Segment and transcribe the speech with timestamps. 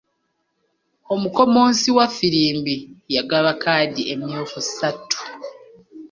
[1.13, 2.75] Omukommonsi was ffirimbi
[3.15, 5.19] yagaba kkaadi emyufu ssatu.